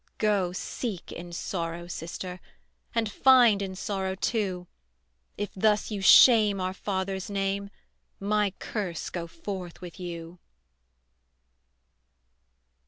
[0.17, 2.39] "Go seek in sorrow, sister,
[2.95, 4.65] And find in sorrow too:
[5.37, 7.69] If thus you shame our father's name
[8.19, 10.39] My curse go forth with you."